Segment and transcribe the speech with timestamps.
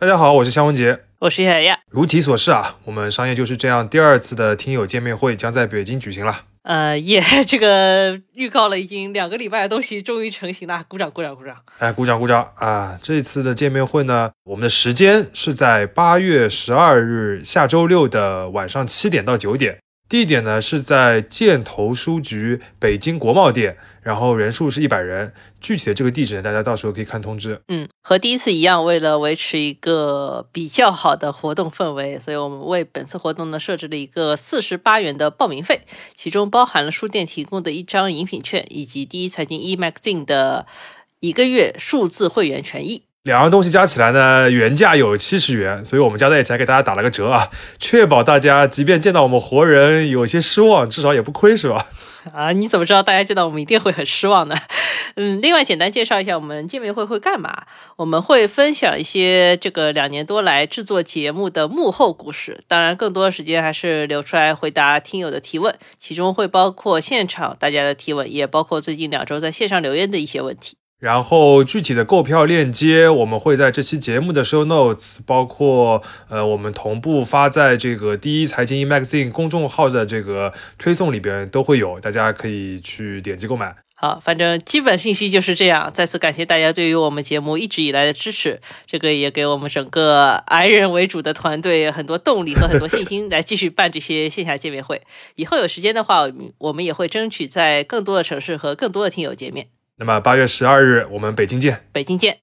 [0.00, 1.78] 大家好，我是肖文杰，我是小亚。
[1.90, 6.34] 如题所示啊，我们商业就是这样第二次的听友见面会将在北京举行了。
[6.62, 11.54] 呃，耶这个预告了已经两个礼拜的东西终于成型了，鼓掌鼓掌鼓掌！
[11.80, 12.98] 哎，鼓掌鼓掌啊！
[13.02, 19.80] 这次的见面会呢，我们的时间是在八月十二日下周六的晚上七点到九点。
[20.10, 25.32] 地点呢是在箭头书局北京国贸店，然后人数是一百人。
[25.60, 27.62] 具体的这个地址呢，大家到时候可以看通知。
[27.68, 35.82] 嗯，和第一次一样，为了维持一个比较好的活动氛围，所以我们为本次活动呢设置了一个四十八元的报名费，
[36.16, 40.66] 其中包含了书店提供的一张饮品券，以及第一财经 e magazine 的
[41.20, 43.04] 一个月数字会员权益。
[43.24, 51.86] 两样东西加起来呢，原价有七十元，所以我们加在一起还给大家打了个折啊，确保大家即便见到我们活人有些失望，至少也不亏，是吧？
[52.32, 54.56] 啊，你怎么知道大家见到我们一定会很失望呢？
[55.16, 57.64] 嗯，另外简单介绍一下我们见面会会干嘛？
[57.96, 70.79] 我们会分享一些这个两年多来制作节目的幕后故事，当然更多的时间还是留出来回答听友的提问，其中会包括现场大家的提问，也包括最近两周在线上留言的一些问题。
[71.00, 83.74] 然后具体的购票链接，我们会在这期节目的 show notes，包括呃我们同步发在这个第一财经 magazine 公众号的这个推送里边都会有，大家可以去点击购买。
[83.94, 85.90] 好，反正基本信息就是这样。
[85.92, 95.02] 再次感谢大家对于我们节目一直以来的支持，这个也给我们整个 i 人为主的团队很多动力和很多信心来继续办这些线下见面会。
[95.36, 96.26] 以后有时间的话，
[96.58, 99.68] 我们也会争取在更多的城市和更多的听友见面。
[100.00, 101.84] 那么八月十二日，我们北京见。
[101.92, 102.38] 北京见。